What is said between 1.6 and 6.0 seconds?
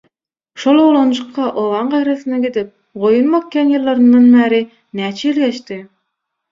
obaň gaýrasyna gidip goýun bakýan ýyllaryndan bäri näçe ýyl geçdi.